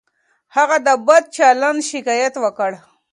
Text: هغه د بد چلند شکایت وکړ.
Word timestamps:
هغه 0.55 0.77
د 0.87 0.89
بد 1.07 1.23
چلند 1.35 1.79
شکایت 1.91 2.33
وکړ. 2.43 2.71